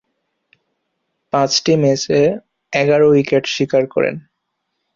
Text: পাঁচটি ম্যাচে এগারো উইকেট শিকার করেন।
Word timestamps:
পাঁচটি 1.33 1.73
ম্যাচে 1.81 2.19
এগারো 2.73 3.05
উইকেট 3.09 3.43
শিকার 3.47 3.83
করেন। 3.87 4.15